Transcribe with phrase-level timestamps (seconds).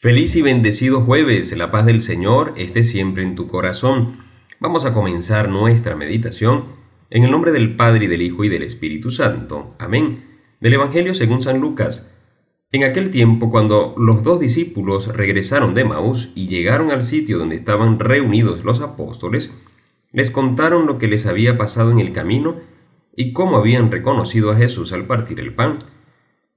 [0.00, 4.18] Feliz y bendecido jueves, la paz del Señor esté siempre en tu corazón.
[4.60, 6.66] Vamos a comenzar nuestra meditación
[7.10, 9.74] en el nombre del Padre y del Hijo y del Espíritu Santo.
[9.80, 10.38] Amén.
[10.60, 12.14] Del Evangelio según San Lucas.
[12.70, 17.56] En aquel tiempo, cuando los dos discípulos regresaron de Maús y llegaron al sitio donde
[17.56, 19.52] estaban reunidos los apóstoles,
[20.12, 22.60] les contaron lo que les había pasado en el camino
[23.16, 25.80] y cómo habían reconocido a Jesús al partir el pan.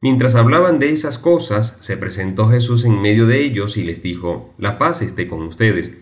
[0.03, 4.55] Mientras hablaban de esas cosas, se presentó Jesús en medio de ellos y les dijo,
[4.57, 5.95] La paz esté con ustedes.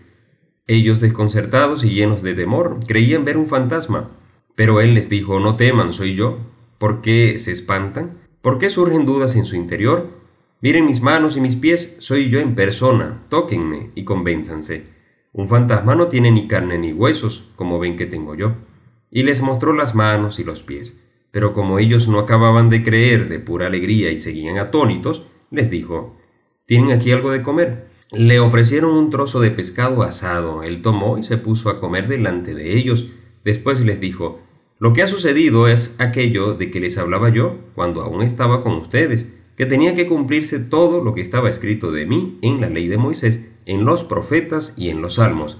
[0.66, 4.10] Ellos, desconcertados y llenos de temor, creían ver un fantasma.
[4.54, 6.38] Pero él les dijo, No teman, soy yo.
[6.78, 8.18] ¿Por qué se espantan?
[8.40, 10.08] ¿Por qué surgen dudas en su interior?
[10.62, 14.86] Miren mis manos y mis pies, soy yo en persona, tóquenme y convénzanse.
[15.34, 18.54] Un fantasma no tiene ni carne ni huesos, como ven que tengo yo.
[19.10, 21.06] Y les mostró las manos y los pies.
[21.30, 26.16] Pero como ellos no acababan de creer de pura alegría y seguían atónitos, les dijo,
[26.66, 27.88] ¿Tienen aquí algo de comer?
[28.12, 32.54] Le ofrecieron un trozo de pescado asado, él tomó y se puso a comer delante
[32.54, 33.06] de ellos.
[33.44, 34.40] Después les dijo,
[34.78, 38.74] Lo que ha sucedido es aquello de que les hablaba yo cuando aún estaba con
[38.74, 42.88] ustedes, que tenía que cumplirse todo lo que estaba escrito de mí en la ley
[42.88, 45.58] de Moisés, en los profetas y en los salmos.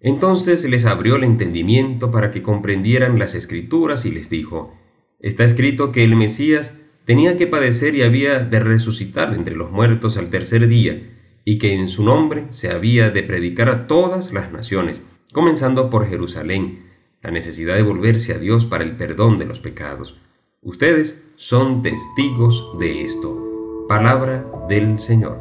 [0.00, 4.74] Entonces les abrió el entendimiento para que comprendieran las escrituras y les dijo,
[5.22, 10.16] Está escrito que el Mesías tenía que padecer y había de resucitar entre los muertos
[10.16, 11.10] al tercer día,
[11.44, 15.00] y que en su nombre se había de predicar a todas las naciones,
[15.32, 16.90] comenzando por Jerusalén,
[17.22, 20.18] la necesidad de volverse a Dios para el perdón de los pecados.
[20.60, 23.86] Ustedes son testigos de esto.
[23.88, 25.38] Palabra del Señor.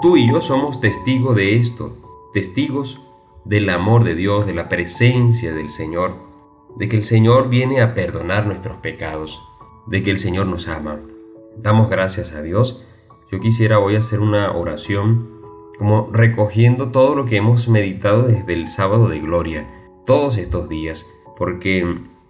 [0.00, 1.96] Tú y yo somos testigos de esto,
[2.32, 3.00] testigos
[3.48, 6.16] del amor de Dios, de la presencia del Señor,
[6.76, 9.40] de que el Señor viene a perdonar nuestros pecados,
[9.86, 11.00] de que el Señor nos ama.
[11.56, 12.84] Damos gracias a Dios.
[13.32, 15.30] Yo quisiera hoy hacer una oración
[15.78, 19.66] como recogiendo todo lo que hemos meditado desde el sábado de gloria,
[20.04, 21.06] todos estos días,
[21.38, 21.86] porque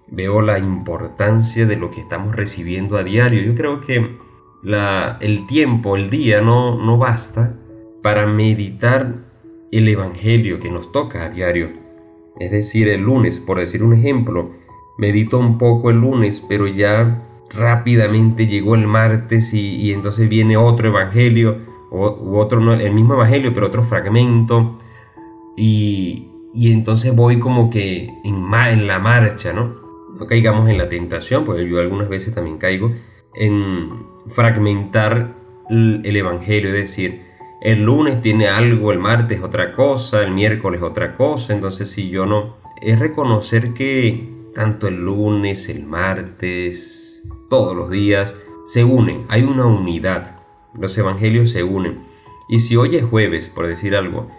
[0.07, 3.43] veo la importancia de lo que estamos recibiendo a diario.
[3.43, 4.19] Yo creo que
[4.63, 7.59] la, el tiempo, el día no, no basta
[8.03, 9.28] para meditar
[9.73, 11.71] el Evangelio que nos toca a diario.
[12.39, 14.51] Es decir, el lunes, por decir un ejemplo,
[14.97, 20.89] medito un poco el lunes, pero ya rápidamente llegó el martes y, entonces viene otro
[20.89, 21.59] Evangelio,
[21.91, 24.79] o, u otro, el mismo Evangelio, pero otro fragmento,
[25.57, 29.77] y, y entonces voy como que en, en la marcha, ¿no?
[30.19, 32.93] No caigamos en la tentación, porque yo algunas veces también caigo
[33.35, 35.35] en fragmentar
[35.71, 37.28] el Evangelio, es decir,
[37.61, 42.25] el lunes tiene algo, el martes otra cosa, el miércoles otra cosa, entonces si yo
[42.25, 48.37] no, es reconocer que tanto el lunes, el martes, todos los días
[48.67, 50.41] se unen, hay una unidad,
[50.75, 52.07] los evangelios se unen.
[52.49, 54.31] Y si hoy es jueves, por decir algo,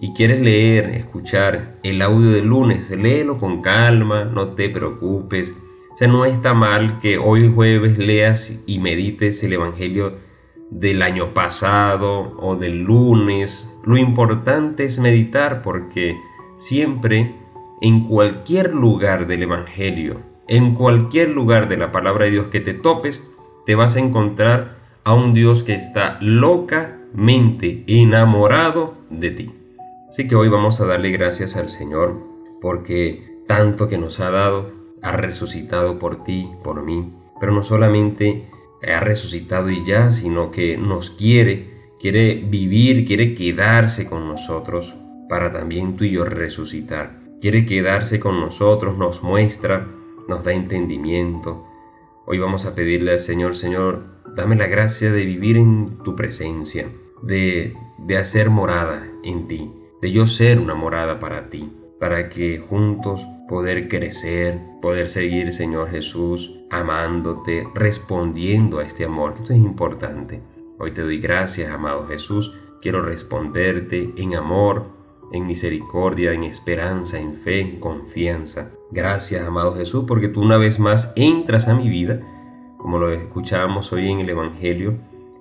[0.00, 5.54] y quieres leer, escuchar el audio del lunes, léelo con calma, no te preocupes.
[5.92, 10.27] O sea, no está mal que hoy jueves leas y medites el evangelio
[10.70, 13.68] del año pasado o del lunes.
[13.84, 16.16] Lo importante es meditar porque
[16.56, 17.34] siempre
[17.80, 22.74] en cualquier lugar del Evangelio, en cualquier lugar de la palabra de Dios que te
[22.74, 23.22] topes,
[23.66, 29.50] te vas a encontrar a un Dios que está locamente enamorado de ti.
[30.08, 32.16] Así que hoy vamos a darle gracias al Señor
[32.60, 38.50] porque tanto que nos ha dado, ha resucitado por ti, por mí, pero no solamente
[38.82, 44.96] ha resucitado y ya, sino que nos quiere, quiere vivir, quiere quedarse con nosotros
[45.28, 47.18] para también tú y yo resucitar.
[47.40, 49.86] Quiere quedarse con nosotros, nos muestra,
[50.28, 51.64] nos da entendimiento.
[52.26, 56.88] Hoy vamos a pedirle al Señor, Señor, dame la gracia de vivir en tu presencia,
[57.22, 59.70] de, de hacer morada en ti,
[60.02, 65.90] de yo ser una morada para ti, para que juntos poder crecer, poder seguir, Señor
[65.90, 69.34] Jesús, amándote, respondiendo a este amor.
[69.38, 70.42] Esto es importante.
[70.78, 72.54] Hoy te doy gracias, amado Jesús.
[72.80, 74.86] Quiero responderte en amor,
[75.32, 78.70] en misericordia, en esperanza, en fe, en confianza.
[78.90, 82.20] Gracias, amado Jesús, porque tú una vez más entras a mi vida,
[82.78, 84.98] como lo escuchábamos hoy en el Evangelio,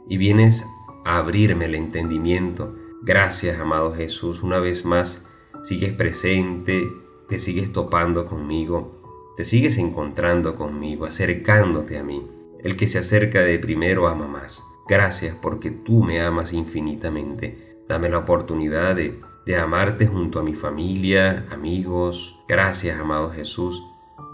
[0.09, 0.65] y vienes
[1.05, 2.75] a abrirme el entendimiento.
[3.03, 5.26] Gracias, amado Jesús, una vez más
[5.67, 6.89] sigues presente,
[7.27, 12.25] te sigues topando conmigo, te sigues encontrando conmigo, acercándote a mí.
[12.63, 14.63] El que se acerca de primero ama más.
[14.87, 17.83] Gracias porque tú me amas infinitamente.
[17.89, 19.19] Dame la oportunidad de,
[19.57, 22.39] amarte junto a mi familia, amigos.
[22.47, 23.83] Gracias, amado Jesús,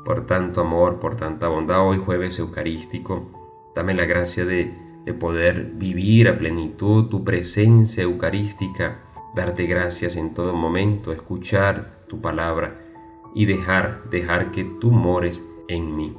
[0.06, 1.84] por tanto amor, por tanta bondad.
[1.84, 4.72] Hoy jueves eucarístico, dame la gracia de,
[5.04, 9.00] de poder vivir a plenitud tu presencia eucarística,
[9.36, 12.80] darte gracias en todo momento, escuchar tu palabra
[13.34, 16.16] y dejar, dejar que tú mores en mí.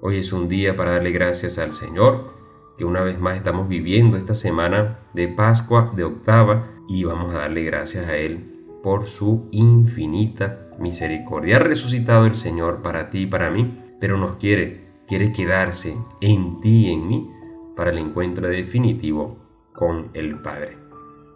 [0.00, 2.32] Hoy es un día para darle gracias al Señor,
[2.78, 7.38] que una vez más estamos viviendo esta semana de Pascua, de octava, y vamos a
[7.38, 11.56] darle gracias a Él por su infinita misericordia.
[11.56, 16.60] Ha resucitado el Señor para ti y para mí, pero nos quiere, quiere quedarse en
[16.60, 17.30] ti y en mí
[17.74, 19.38] para el encuentro definitivo
[19.72, 20.83] con el Padre.